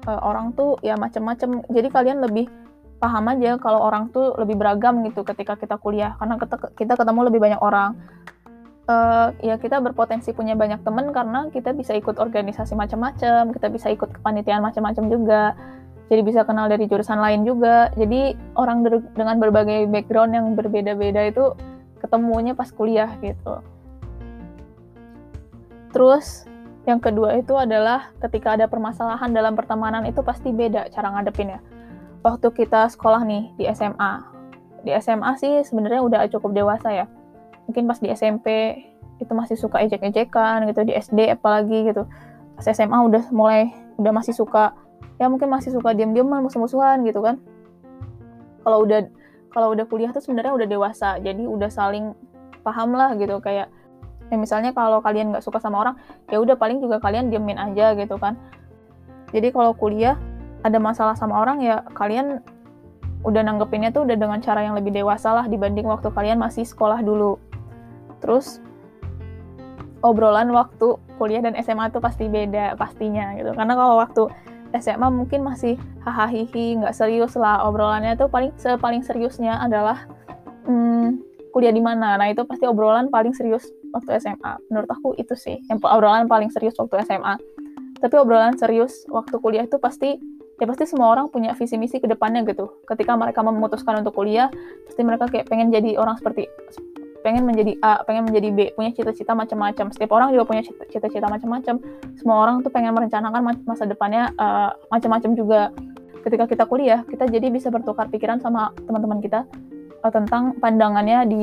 uh, 0.05 0.21
orang 0.21 0.53
tuh 0.53 0.77
ya 0.85 1.01
macem-macem. 1.01 1.65
Jadi 1.73 1.89
kalian 1.89 2.21
lebih 2.21 2.53
paham 3.01 3.25
aja 3.33 3.57
kalau 3.57 3.81
orang 3.81 4.13
tuh 4.13 4.37
lebih 4.37 4.61
beragam 4.61 5.01
gitu 5.09 5.25
ketika 5.25 5.57
kita 5.57 5.81
kuliah 5.81 6.13
karena 6.21 6.37
kita, 6.77 6.93
ketemu 6.93 7.21
lebih 7.33 7.41
banyak 7.41 7.61
orang. 7.65 7.97
Uh, 8.85 9.33
ya 9.41 9.57
kita 9.57 9.81
berpotensi 9.81 10.37
punya 10.37 10.53
banyak 10.53 10.85
temen 10.85 11.09
karena 11.09 11.49
kita 11.49 11.73
bisa 11.73 11.97
ikut 11.97 12.21
organisasi 12.21 12.77
macam-macam 12.77 13.49
kita 13.57 13.73
bisa 13.73 13.89
ikut 13.89 14.21
kepanitiaan 14.21 14.61
macam-macam 14.61 15.05
juga 15.09 15.57
jadi 16.13 16.21
bisa 16.21 16.45
kenal 16.45 16.69
dari 16.69 16.85
jurusan 16.85 17.17
lain 17.17 17.49
juga. 17.49 17.89
Jadi 17.97 18.37
orang 18.61 18.85
dengan 19.17 19.41
berbagai 19.41 19.89
background 19.89 20.33
yang 20.37 20.47
berbeda-beda 20.53 21.33
itu 21.33 21.57
ketemunya 22.05 22.53
pas 22.53 22.69
kuliah 22.69 23.09
gitu. 23.25 23.65
Terus 25.97 26.45
yang 26.85 27.01
kedua 27.01 27.41
itu 27.41 27.57
adalah 27.57 28.13
ketika 28.21 28.61
ada 28.61 28.69
permasalahan 28.69 29.33
dalam 29.33 29.57
pertemanan 29.57 30.05
itu 30.05 30.21
pasti 30.21 30.53
beda 30.53 30.93
cara 30.93 31.17
ngadepinnya 31.17 31.65
waktu 32.25 32.49
kita 32.53 32.93
sekolah 32.93 33.25
nih 33.25 33.53
di 33.61 33.65
SMA 33.73 34.35
di 34.85 34.93
SMA 35.01 35.33
sih 35.41 35.65
sebenarnya 35.65 36.01
udah 36.05 36.21
cukup 36.29 36.53
dewasa 36.53 36.93
ya. 36.93 37.07
Mungkin 37.65 37.89
pas 37.89 37.97
di 38.01 38.13
SMP 38.13 38.77
itu 39.17 39.33
masih 39.33 39.57
suka 39.57 39.81
ejek-ejekan 39.81 40.69
gitu 40.69 40.85
di 40.85 40.93
SD 40.93 41.33
apalagi 41.33 41.89
gitu. 41.89 42.05
Pas 42.61 42.67
SMA 42.69 42.93
udah 42.93 43.25
mulai 43.33 43.73
udah 43.97 44.13
masih 44.13 44.37
suka 44.37 44.77
ya 45.21 45.27
mungkin 45.31 45.49
masih 45.51 45.75
suka 45.75 45.95
diam-diaman 45.95 46.45
musuh-musuhan 46.45 47.07
gitu 47.07 47.23
kan 47.23 47.39
kalau 48.67 48.83
udah 48.83 49.07
kalau 49.55 49.71
udah 49.71 49.87
kuliah 49.87 50.11
tuh 50.11 50.25
sebenarnya 50.25 50.53
udah 50.57 50.67
dewasa 50.67 51.19
jadi 51.23 51.47
udah 51.47 51.71
saling 51.71 52.17
paham 52.67 52.97
lah 52.97 53.15
gitu 53.15 53.39
kayak 53.39 53.71
ya 54.33 54.37
misalnya 54.41 54.73
kalau 54.73 55.05
kalian 55.05 55.31
nggak 55.31 55.45
suka 55.45 55.61
sama 55.61 55.85
orang 55.85 55.95
ya 56.33 56.41
udah 56.41 56.57
paling 56.57 56.81
juga 56.81 56.99
kalian 56.99 57.29
diemin 57.29 57.61
aja 57.61 57.93
gitu 57.95 58.17
kan 58.17 58.41
jadi 59.31 59.53
kalau 59.53 59.77
kuliah 59.77 60.17
ada 60.65 60.81
masalah 60.81 61.13
sama 61.13 61.37
orang 61.45 61.61
ya 61.61 61.85
kalian 61.93 62.41
udah 63.25 63.41
nanggepinnya 63.41 63.91
tuh 63.91 64.05
udah 64.05 64.17
dengan 64.21 64.39
cara 64.45 64.65
yang 64.65 64.77
lebih 64.77 64.93
dewasa 64.93 65.33
lah 65.33 65.49
dibanding 65.49 65.89
waktu 65.89 66.13
kalian 66.13 66.37
masih 66.37 66.69
sekolah 66.69 67.01
dulu. 67.01 67.41
Terus 68.21 68.61
obrolan 70.05 70.53
waktu 70.53 71.01
kuliah 71.17 71.41
dan 71.41 71.57
SMA 71.65 71.89
tuh 71.89 72.05
pasti 72.05 72.29
beda 72.29 72.77
pastinya 72.77 73.33
gitu. 73.41 73.57
Karena 73.57 73.73
kalau 73.73 73.97
waktu 73.97 74.23
SMA 74.81 75.09
mungkin 75.11 75.47
masih 75.47 75.79
hahaha 76.03 76.47
nggak 76.55 76.95
serius 76.95 77.39
lah 77.39 77.63
obrolannya 77.67 78.19
tuh 78.19 78.27
paling 78.27 78.51
paling 78.83 79.03
seriusnya 79.07 79.63
adalah 79.63 80.07
hmm, 80.67 81.23
kuliah 81.55 81.71
di 81.71 81.79
mana. 81.79 82.19
Nah 82.19 82.27
itu 82.27 82.43
pasti 82.43 82.67
obrolan 82.67 83.07
paling 83.15 83.31
serius 83.31 83.71
waktu 83.95 84.19
SMA. 84.19 84.59
Menurut 84.69 84.91
aku 84.91 85.15
itu 85.15 85.39
sih 85.39 85.63
yang 85.71 85.79
obrolan 85.79 86.27
paling 86.27 86.51
serius 86.51 86.75
waktu 86.75 87.07
SMA. 87.07 87.39
Tapi 88.03 88.15
obrolan 88.19 88.59
serius 88.59 89.07
waktu 89.07 89.39
kuliah 89.39 89.65
itu 89.65 89.79
pasti 89.79 90.19
ya 90.59 90.67
pasti 90.67 90.87
semua 90.87 91.15
orang 91.15 91.31
punya 91.31 91.55
visi 91.55 91.79
misi 91.79 92.03
ke 92.03 92.11
depannya 92.11 92.43
gitu. 92.51 92.83
Ketika 92.91 93.15
mereka 93.15 93.47
memutuskan 93.47 94.03
untuk 94.03 94.19
kuliah, 94.19 94.51
pasti 94.91 95.01
mereka 95.07 95.31
kayak 95.31 95.47
pengen 95.47 95.71
jadi 95.71 95.95
orang 95.95 96.19
seperti 96.19 96.51
pengen 97.25 97.49
menjadi 97.49 97.73
A, 97.81 98.05
pengen 98.05 98.29
menjadi 98.29 98.53
B, 98.53 98.59
punya 98.77 98.93
cita-cita 98.93 99.33
macam-macam. 99.33 99.89
Setiap 99.97 100.13
orang 100.13 100.37
juga 100.37 100.45
punya 100.45 100.61
cita-cita 100.69 101.25
macam-macam. 101.25 101.81
Semua 102.21 102.37
orang 102.45 102.61
tuh 102.61 102.69
pengen 102.69 102.93
merencanakan 102.93 103.65
masa 103.65 103.89
depannya 103.89 104.29
uh, 104.37 104.77
macam-macam 104.93 105.33
juga. 105.33 105.73
Ketika 106.21 106.45
kita 106.45 106.65
kuliah, 106.69 107.01
kita 107.09 107.25
jadi 107.25 107.49
bisa 107.49 107.73
bertukar 107.73 108.13
pikiran 108.13 108.45
sama 108.45 108.77
teman-teman 108.85 109.25
kita 109.25 109.49
uh, 110.05 110.13
tentang 110.13 110.53
pandangannya 110.61 111.19
di 111.25 111.43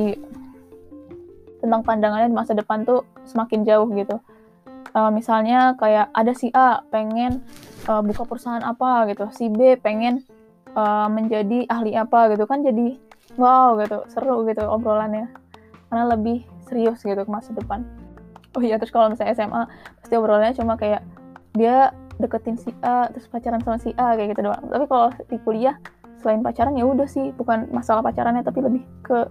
tentang 1.58 1.82
pandangannya 1.82 2.30
di 2.30 2.36
masa 2.38 2.54
depan 2.54 2.86
tuh 2.86 3.02
semakin 3.26 3.66
jauh 3.66 3.90
gitu. 3.98 4.22
Uh, 4.94 5.10
misalnya 5.10 5.74
kayak 5.82 6.14
ada 6.14 6.30
si 6.30 6.54
A 6.54 6.86
pengen 6.94 7.42
uh, 7.90 8.02
buka 8.06 8.22
perusahaan 8.22 8.62
apa 8.62 9.10
gitu, 9.10 9.26
si 9.34 9.50
B 9.50 9.74
pengen 9.82 10.22
uh, 10.78 11.10
menjadi 11.10 11.66
ahli 11.66 11.98
apa 11.98 12.30
gitu 12.34 12.44
kan 12.46 12.62
jadi 12.62 12.98
wow 13.40 13.78
gitu 13.80 14.04
seru 14.12 14.44
gitu 14.44 14.62
obrolannya 14.68 15.41
karena 15.92 16.08
lebih 16.08 16.40
serius 16.64 17.04
gitu 17.04 17.20
ke 17.20 17.28
masa 17.28 17.52
depan. 17.52 17.84
Oh 18.56 18.64
iya 18.64 18.80
terus 18.80 18.88
kalau 18.88 19.12
misalnya 19.12 19.36
SMA 19.36 19.68
pasti 20.00 20.16
obrolannya 20.16 20.56
cuma 20.56 20.80
kayak 20.80 21.04
dia 21.52 21.92
deketin 22.16 22.56
si 22.56 22.72
A 22.80 23.12
terus 23.12 23.28
pacaran 23.28 23.60
sama 23.60 23.76
si 23.76 23.92
A 24.00 24.16
kayak 24.16 24.32
gitu 24.32 24.48
doang. 24.48 24.64
Tapi 24.72 24.88
kalau 24.88 25.12
di 25.28 25.36
kuliah 25.44 25.76
selain 26.24 26.40
pacaran 26.40 26.72
ya 26.80 26.88
udah 26.88 27.04
sih 27.04 27.28
bukan 27.36 27.68
masalah 27.76 28.00
pacarannya 28.00 28.40
tapi 28.40 28.64
lebih 28.64 28.80
ke 29.04 29.28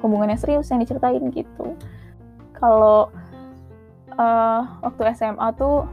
hubungannya 0.00 0.40
serius 0.40 0.72
yang 0.72 0.80
diceritain 0.80 1.28
gitu. 1.28 1.76
Kalau 2.56 3.12
uh, 4.16 4.60
waktu 4.80 5.12
SMA 5.12 5.48
tuh 5.60 5.84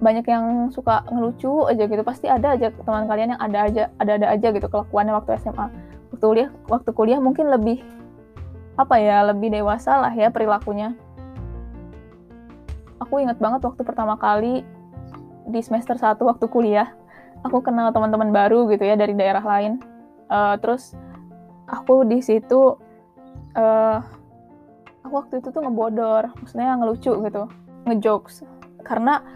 banyak 0.00 0.24
yang 0.30 0.72
suka 0.72 1.04
ngelucu 1.12 1.68
aja 1.68 1.84
gitu 1.84 2.02
pasti 2.06 2.24
ada 2.30 2.56
aja 2.56 2.72
teman 2.72 3.04
kalian 3.04 3.36
yang 3.36 3.42
ada 3.42 3.58
aja 3.68 3.84
ada 4.00 4.16
ada 4.16 4.26
aja 4.30 4.48
gitu 4.54 4.70
kelakuannya 4.70 5.12
waktu 5.12 5.36
SMA 5.42 5.66
waktu 6.14 6.24
kuliah 6.24 6.48
waktu 6.70 6.90
kuliah 6.94 7.18
mungkin 7.18 7.50
lebih 7.50 7.82
apa 8.78 8.94
ya 9.02 9.26
lebih 9.26 9.50
dewasa 9.50 9.98
lah 9.98 10.14
ya 10.14 10.30
perilakunya. 10.30 10.94
Aku 13.02 13.18
inget 13.18 13.42
banget 13.42 13.66
waktu 13.66 13.82
pertama 13.82 14.14
kali 14.14 14.62
di 15.50 15.60
semester 15.64 15.98
1 15.98 16.22
waktu 16.22 16.46
kuliah 16.46 16.94
aku 17.42 17.58
kenal 17.58 17.90
teman-teman 17.90 18.30
baru 18.30 18.70
gitu 18.70 18.86
ya 18.86 18.94
dari 18.94 19.18
daerah 19.18 19.42
lain. 19.42 19.82
Uh, 20.30 20.54
terus 20.62 20.94
aku 21.66 22.06
di 22.06 22.22
situ 22.22 22.78
uh, 23.58 23.98
aku 25.02 25.14
waktu 25.14 25.42
itu 25.42 25.48
tuh 25.50 25.62
ngebodor 25.64 26.30
maksudnya 26.38 26.78
ngelucu 26.78 27.12
gitu 27.26 27.42
ngejokes. 27.90 28.46
Karena 28.86 29.26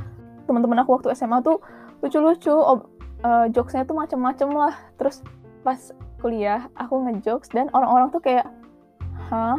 teman-teman 0.46 0.86
aku 0.86 1.02
waktu 1.02 1.18
SMA 1.18 1.42
tuh 1.42 1.58
lucu-lucu 1.98 2.54
uh, 2.54 2.78
jokesnya 3.50 3.82
tuh 3.82 3.98
macem-macem 3.98 4.54
lah. 4.54 4.78
Terus 5.02 5.26
pas 5.66 5.78
kuliah 6.22 6.70
aku 6.78 7.02
ngejokes 7.10 7.50
dan 7.50 7.66
orang-orang 7.74 8.14
tuh 8.14 8.22
kayak 8.22 8.46
hah? 9.32 9.58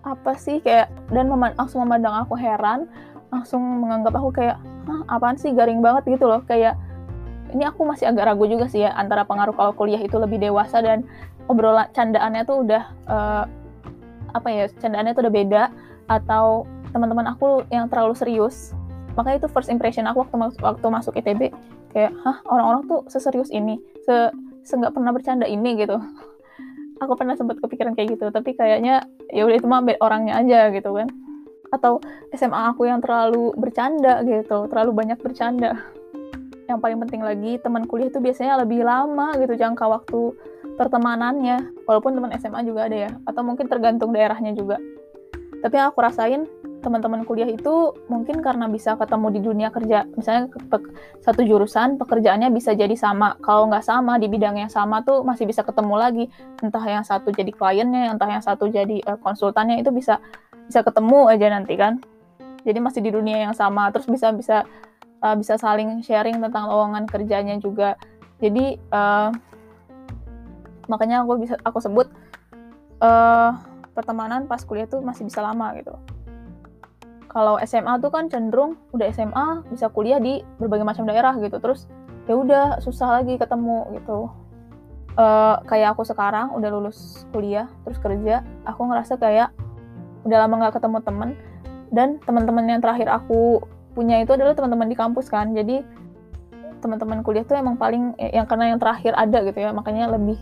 Apa 0.00 0.32
sih? 0.40 0.64
Kayak 0.64 0.88
dan 1.12 1.28
mem 1.28 1.52
langsung 1.52 1.84
memandang 1.84 2.24
aku 2.24 2.34
heran 2.40 2.88
langsung 3.30 3.62
menganggap 3.62 4.16
aku 4.16 4.32
kayak 4.32 4.56
hah 4.88 5.00
apaan 5.12 5.36
sih? 5.36 5.52
Garing 5.52 5.84
banget 5.84 6.08
gitu 6.08 6.24
loh. 6.24 6.40
Kayak 6.48 6.80
ini 7.52 7.68
aku 7.68 7.84
masih 7.84 8.08
agak 8.08 8.32
ragu 8.32 8.48
juga 8.48 8.66
sih 8.70 8.86
ya 8.86 8.96
antara 8.96 9.26
pengaruh 9.28 9.52
kalau 9.52 9.76
kuliah 9.76 10.00
itu 10.00 10.16
lebih 10.16 10.40
dewasa 10.40 10.80
dan 10.80 11.04
obrolan 11.50 11.90
candaannya 11.92 12.42
tuh 12.46 12.62
udah 12.62 12.82
uh, 13.10 13.44
apa 14.32 14.48
ya 14.48 14.64
candaannya 14.78 15.12
tuh 15.12 15.26
udah 15.26 15.34
beda 15.34 15.62
atau 16.06 16.64
teman-teman 16.94 17.26
aku 17.34 17.66
yang 17.68 17.86
terlalu 17.90 18.14
serius. 18.16 18.72
Makanya 19.18 19.44
itu 19.44 19.48
first 19.50 19.68
impression 19.68 20.06
aku 20.06 20.22
waktu 20.22 20.54
waktu 20.62 20.86
masuk 20.86 21.18
ITB 21.18 21.50
kayak 21.90 22.14
hah 22.22 22.38
orang-orang 22.46 22.86
tuh 22.86 23.02
seserius 23.10 23.50
ini 23.50 23.82
se 24.06 24.30
nggak 24.70 24.94
pernah 24.94 25.10
bercanda 25.10 25.50
ini 25.50 25.74
gitu 25.82 25.98
aku 27.00 27.16
pernah 27.16 27.34
sempat 27.34 27.58
kepikiran 27.58 27.96
kayak 27.96 28.20
gitu 28.20 28.28
tapi 28.28 28.52
kayaknya 28.52 29.02
ya 29.32 29.48
udah 29.48 29.56
itu 29.56 29.66
mah 29.66 29.82
orangnya 30.04 30.38
aja 30.38 30.68
gitu 30.70 30.92
kan. 30.94 31.08
Atau 31.72 32.02
SMA 32.36 32.74
aku 32.74 32.86
yang 32.86 33.00
terlalu 33.00 33.56
bercanda 33.56 34.20
gitu 34.22 34.68
terlalu 34.68 34.92
banyak 34.94 35.18
bercanda. 35.18 35.80
Yang 36.68 36.78
paling 36.78 36.98
penting 37.02 37.22
lagi 37.24 37.52
teman 37.58 37.88
kuliah 37.88 38.12
itu 38.12 38.22
biasanya 38.22 38.62
lebih 38.62 38.86
lama 38.86 39.34
gitu 39.40 39.56
jangka 39.56 39.84
waktu 39.88 40.36
pertemanannya. 40.78 41.72
Walaupun 41.88 42.14
teman 42.14 42.30
SMA 42.38 42.62
juga 42.68 42.86
ada 42.86 43.08
ya 43.08 43.10
atau 43.26 43.42
mungkin 43.42 43.66
tergantung 43.66 44.12
daerahnya 44.12 44.54
juga. 44.54 44.76
Tapi 45.60 45.74
yang 45.76 45.90
aku 45.90 45.98
rasain 46.04 46.44
teman-teman 46.80 47.28
kuliah 47.28 47.48
itu 47.48 47.92
mungkin 48.08 48.40
karena 48.40 48.66
bisa 48.66 48.96
ketemu 48.96 49.26
di 49.36 49.40
dunia 49.44 49.68
kerja 49.68 50.08
misalnya 50.16 50.48
satu 51.20 51.44
jurusan 51.44 52.00
pekerjaannya 52.00 52.48
bisa 52.50 52.72
jadi 52.72 52.92
sama. 52.96 53.36
Kalau 53.44 53.68
nggak 53.68 53.84
sama 53.84 54.16
di 54.16 54.26
bidang 54.26 54.56
yang 54.56 54.72
sama 54.72 55.04
tuh 55.04 55.20
masih 55.20 55.44
bisa 55.44 55.60
ketemu 55.60 55.94
lagi. 55.96 56.24
Entah 56.64 56.82
yang 56.82 57.04
satu 57.04 57.30
jadi 57.30 57.52
kliennya 57.52 58.16
entah 58.16 58.28
yang 58.28 58.42
satu 58.42 58.66
jadi 58.72 59.04
uh, 59.04 59.20
konsultannya 59.20 59.84
itu 59.84 59.92
bisa 59.92 60.18
bisa 60.66 60.80
ketemu 60.80 61.28
aja 61.28 61.46
nanti 61.52 61.76
kan? 61.76 62.00
Jadi 62.64 62.78
masih 62.80 63.00
di 63.04 63.10
dunia 63.12 63.44
yang 63.48 63.54
sama. 63.54 63.92
Terus 63.92 64.08
bisa 64.08 64.32
bisa 64.32 64.64
uh, 65.20 65.36
bisa 65.36 65.60
saling 65.60 66.00
sharing 66.00 66.40
tentang 66.40 66.66
lowongan 66.66 67.04
kerjanya 67.04 67.60
juga. 67.60 68.00
Jadi 68.40 68.80
uh, 68.90 69.28
makanya 70.88 71.22
aku 71.22 71.38
bisa 71.38 71.54
aku 71.62 71.78
sebut 71.78 72.08
uh, 73.04 73.52
pertemanan 73.92 74.48
pas 74.48 74.64
kuliah 74.64 74.88
tuh 74.88 75.04
masih 75.04 75.26
bisa 75.28 75.44
lama 75.44 75.76
gitu 75.76 75.92
kalau 77.30 77.56
SMA 77.62 78.02
tuh 78.02 78.10
kan 78.10 78.26
cenderung 78.26 78.74
udah 78.90 79.06
SMA 79.14 79.62
bisa 79.70 79.86
kuliah 79.88 80.18
di 80.18 80.42
berbagai 80.58 80.82
macam 80.82 81.06
daerah 81.06 81.38
gitu 81.38 81.62
terus 81.62 81.86
ya 82.26 82.34
udah 82.34 82.82
susah 82.82 83.22
lagi 83.22 83.38
ketemu 83.38 83.86
gitu. 83.96 84.30
Uh, 85.18 85.58
kayak 85.66 85.98
aku 85.98 86.06
sekarang 86.06 86.54
udah 86.54 86.70
lulus 86.70 87.26
kuliah 87.34 87.66
terus 87.82 87.98
kerja 87.98 88.46
aku 88.62 88.86
ngerasa 88.86 89.18
kayak 89.18 89.50
udah 90.22 90.38
lama 90.46 90.54
nggak 90.62 90.78
ketemu 90.78 90.98
temen 91.02 91.30
dan 91.90 92.22
teman-teman 92.22 92.64
yang 92.70 92.80
terakhir 92.82 93.10
aku 93.10 93.58
punya 93.94 94.22
itu 94.22 94.30
adalah 94.34 94.54
teman-teman 94.54 94.86
di 94.86 94.96
kampus 94.98 95.26
kan. 95.26 95.50
Jadi 95.54 95.82
teman-teman 96.80 97.20
kuliah 97.20 97.44
tuh 97.44 97.58
emang 97.58 97.76
paling 97.76 98.16
yang 98.16 98.46
karena 98.48 98.72
yang 98.72 98.80
terakhir 98.80 99.12
ada 99.14 99.38
gitu 99.44 99.58
ya 99.58 99.70
makanya 99.74 100.08
lebih 100.14 100.38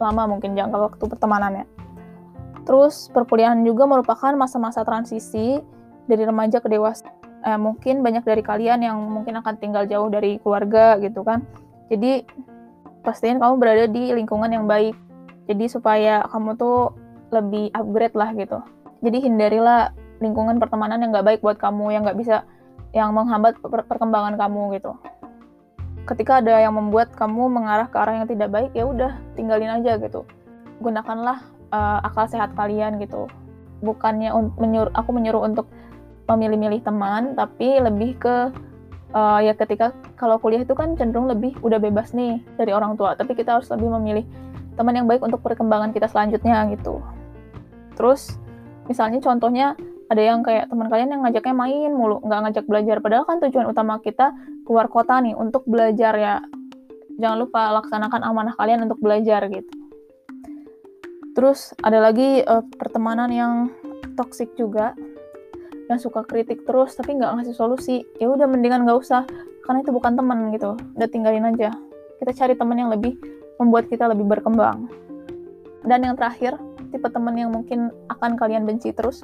lama 0.00 0.36
mungkin 0.36 0.56
jangka 0.56 0.76
waktu 0.76 1.04
pertemanannya. 1.04 1.64
Terus 2.68 3.08
perkuliahan 3.10 3.64
juga 3.64 3.88
merupakan 3.88 4.32
masa-masa 4.36 4.84
transisi 4.84 5.60
dari 6.10 6.26
remaja 6.26 6.58
ke 6.58 6.66
dewasa. 6.66 7.06
Eh, 7.40 7.56
mungkin 7.56 8.04
banyak 8.04 8.26
dari 8.26 8.42
kalian 8.44 8.84
yang 8.84 8.98
mungkin 9.00 9.38
akan 9.40 9.56
tinggal 9.56 9.88
jauh 9.88 10.10
dari 10.12 10.36
keluarga 10.42 11.00
gitu 11.00 11.24
kan. 11.24 11.46
Jadi 11.88 12.26
pastiin 13.00 13.40
kamu 13.40 13.56
berada 13.56 13.86
di 13.88 14.12
lingkungan 14.12 14.50
yang 14.52 14.68
baik. 14.68 14.92
Jadi 15.48 15.64
supaya 15.70 16.26
kamu 16.28 16.60
tuh 16.60 16.92
lebih 17.32 17.72
upgrade 17.72 18.16
lah 18.18 18.30
gitu. 18.36 18.58
Jadi 19.00 19.24
hindarilah 19.24 19.96
lingkungan 20.20 20.60
pertemanan 20.60 21.00
yang 21.00 21.16
gak 21.16 21.26
baik 21.26 21.40
buat 21.40 21.56
kamu 21.56 21.96
yang 21.96 22.04
gak 22.04 22.18
bisa 22.20 22.44
yang 22.92 23.14
menghambat 23.16 23.56
per 23.62 23.88
perkembangan 23.88 24.36
kamu 24.36 24.76
gitu. 24.76 24.92
Ketika 26.04 26.44
ada 26.44 26.60
yang 26.60 26.76
membuat 26.76 27.14
kamu 27.16 27.48
mengarah 27.48 27.88
ke 27.88 27.96
arah 27.96 28.20
yang 28.20 28.28
tidak 28.28 28.52
baik 28.52 28.70
ya 28.76 28.84
udah 28.84 29.16
tinggalin 29.38 29.80
aja 29.80 29.96
gitu. 29.96 30.28
Gunakanlah 30.84 31.40
uh, 31.72 32.04
akal 32.04 32.28
sehat 32.28 32.52
kalian 32.52 33.00
gitu. 33.00 33.30
Bukannya 33.80 34.28
menyuruh 34.60 34.92
aku 34.92 35.10
menyuruh 35.16 35.40
untuk 35.48 35.70
memilih-milih 36.30 36.86
teman 36.86 37.34
tapi 37.34 37.82
lebih 37.82 38.14
ke 38.22 38.36
uh, 39.14 39.40
ya 39.42 39.54
ketika 39.54 39.90
kalau 40.14 40.38
kuliah 40.38 40.62
itu 40.62 40.74
kan 40.74 40.94
cenderung 40.94 41.26
lebih 41.26 41.54
udah 41.62 41.82
bebas 41.82 42.14
nih 42.14 42.38
dari 42.54 42.70
orang 42.70 42.94
tua 42.94 43.18
tapi 43.18 43.34
kita 43.34 43.58
harus 43.58 43.68
lebih 43.70 43.90
memilih 43.98 44.24
teman 44.78 44.96
yang 44.96 45.06
baik 45.10 45.20
untuk 45.20 45.42
perkembangan 45.44 45.92
kita 45.92 46.08
selanjutnya 46.08 46.64
gitu. 46.72 47.02
Terus 47.98 48.38
misalnya 48.88 49.20
contohnya 49.20 49.76
ada 50.10 50.22
yang 50.22 50.42
kayak 50.42 50.66
teman 50.72 50.88
kalian 50.90 51.10
yang 51.14 51.22
ngajaknya 51.22 51.54
main 51.54 51.90
mulu 51.94 52.18
nggak 52.24 52.40
ngajak 52.48 52.64
belajar 52.66 52.96
padahal 52.98 53.24
kan 53.28 53.38
tujuan 53.44 53.70
utama 53.70 54.00
kita 54.02 54.34
keluar 54.66 54.88
kota 54.88 55.20
nih 55.20 55.36
untuk 55.36 55.66
belajar 55.68 56.14
ya. 56.16 56.36
Jangan 57.20 57.36
lupa 57.36 57.68
laksanakan 57.76 58.24
amanah 58.24 58.56
kalian 58.56 58.88
untuk 58.88 58.96
belajar 58.98 59.44
gitu. 59.52 59.68
Terus 61.36 61.76
ada 61.84 62.00
lagi 62.00 62.42
uh, 62.42 62.64
pertemanan 62.80 63.30
yang 63.30 63.52
toksik 64.16 64.56
juga 64.56 64.96
yang 65.90 65.98
suka 65.98 66.22
kritik 66.22 66.62
terus 66.62 66.94
tapi 66.94 67.18
nggak 67.18 67.42
ngasih 67.42 67.54
solusi 67.58 68.06
ya 68.22 68.30
udah 68.30 68.46
mendingan 68.46 68.86
nggak 68.86 68.98
usah 69.02 69.26
karena 69.66 69.82
itu 69.82 69.90
bukan 69.90 70.14
teman 70.14 70.54
gitu 70.54 70.78
udah 70.78 71.08
tinggalin 71.10 71.50
aja 71.50 71.74
kita 72.22 72.32
cari 72.36 72.54
teman 72.54 72.78
yang 72.78 72.92
lebih 72.94 73.18
membuat 73.60 73.92
kita 73.92 74.08
lebih 74.08 74.24
berkembang. 74.24 74.88
Dan 75.84 76.00
yang 76.00 76.16
terakhir, 76.16 76.56
tipe 76.88 77.08
teman 77.12 77.36
yang 77.36 77.52
mungkin 77.52 77.92
akan 78.08 78.40
kalian 78.40 78.64
benci 78.64 78.96
terus, 78.96 79.20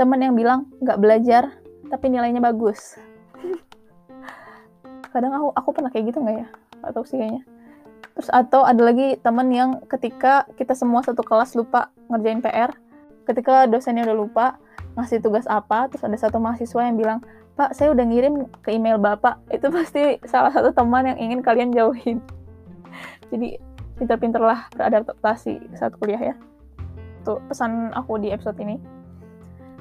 teman 0.00 0.24
yang 0.24 0.32
bilang 0.32 0.72
nggak 0.80 0.96
belajar 0.96 1.52
tapi 1.92 2.08
nilainya 2.08 2.40
bagus. 2.40 2.96
Kadang 5.12 5.36
aku 5.36 5.48
aku 5.52 5.68
pernah 5.76 5.92
kayak 5.92 6.12
gitu 6.12 6.24
nggak 6.24 6.36
ya? 6.40 6.48
Atau 6.80 7.04
sih 7.04 7.20
kayaknya. 7.20 7.44
Terus 8.16 8.28
atau 8.32 8.64
ada 8.64 8.80
lagi 8.80 9.20
teman 9.20 9.48
yang 9.52 9.70
ketika 9.88 10.48
kita 10.56 10.72
semua 10.72 11.04
satu 11.04 11.20
kelas 11.20 11.52
lupa 11.52 11.92
ngerjain 12.08 12.40
PR, 12.40 12.72
ketika 13.28 13.68
dosennya 13.68 14.08
udah 14.08 14.16
lupa 14.16 14.46
ngasih 15.00 15.24
tugas 15.24 15.48
apa, 15.48 15.88
terus 15.88 16.04
ada 16.04 16.16
satu 16.20 16.36
mahasiswa 16.36 16.80
yang 16.84 16.96
bilang, 17.00 17.18
Pak, 17.56 17.76
saya 17.76 17.92
udah 17.92 18.04
ngirim 18.04 18.46
ke 18.60 18.76
email 18.76 19.00
Bapak. 19.00 19.40
Itu 19.56 19.72
pasti 19.72 20.20
salah 20.28 20.52
satu 20.52 20.70
teman 20.70 21.08
yang 21.08 21.18
ingin 21.18 21.40
kalian 21.40 21.72
jauhin. 21.72 22.20
Jadi 23.32 23.56
pinter-pinterlah 24.00 24.72
beradaptasi 24.72 25.76
saat 25.76 25.92
kuliah 26.00 26.32
ya. 26.32 26.34
Tuh 27.24 27.36
pesan 27.48 27.92
aku 27.92 28.16
di 28.16 28.32
episode 28.32 28.56
ini. 28.64 28.80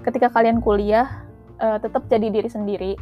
Ketika 0.04 0.28
kalian 0.28 0.60
kuliah, 0.60 1.08
uh, 1.60 1.78
tetap 1.80 2.08
jadi 2.08 2.32
diri 2.32 2.50
sendiri 2.52 2.94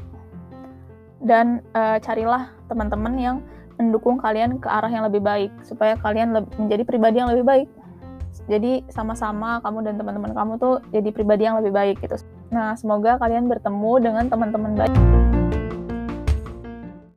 dan 1.22 1.66
uh, 1.74 1.98
carilah 2.02 2.54
teman-teman 2.70 3.14
yang 3.18 3.38
mendukung 3.78 4.18
kalian 4.18 4.58
ke 4.58 4.70
arah 4.70 4.90
yang 4.90 5.06
lebih 5.06 5.22
baik 5.22 5.54
supaya 5.62 5.94
kalian 6.02 6.34
menjadi 6.58 6.84
pribadi 6.86 7.22
yang 7.22 7.30
lebih 7.30 7.46
baik. 7.46 7.70
Jadi 8.48 8.88
sama-sama 8.88 9.60
kamu 9.60 9.84
dan 9.84 9.96
teman-teman 10.00 10.32
kamu 10.32 10.54
tuh 10.56 10.80
jadi 10.96 11.12
pribadi 11.12 11.44
yang 11.44 11.60
lebih 11.60 11.76
baik 11.76 12.00
gitu. 12.00 12.16
Nah, 12.50 12.80
semoga 12.80 13.20
kalian 13.20 13.52
bertemu 13.52 13.94
dengan 14.00 14.26
teman-teman 14.32 14.72
baik. 14.74 14.96